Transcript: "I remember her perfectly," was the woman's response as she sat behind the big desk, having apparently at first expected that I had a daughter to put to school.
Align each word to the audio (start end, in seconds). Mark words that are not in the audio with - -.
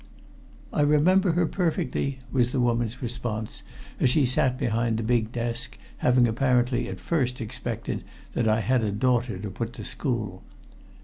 "I 0.73 0.81
remember 0.81 1.33
her 1.33 1.45
perfectly," 1.45 2.21
was 2.31 2.51
the 2.51 2.59
woman's 2.59 3.03
response 3.03 3.61
as 3.99 4.09
she 4.09 4.25
sat 4.25 4.57
behind 4.57 4.97
the 4.97 5.03
big 5.03 5.31
desk, 5.31 5.77
having 5.97 6.27
apparently 6.27 6.87
at 6.89 6.99
first 6.99 7.39
expected 7.39 8.03
that 8.33 8.47
I 8.47 8.61
had 8.61 8.83
a 8.83 8.91
daughter 8.91 9.37
to 9.37 9.51
put 9.51 9.73
to 9.73 9.85
school. 9.85 10.41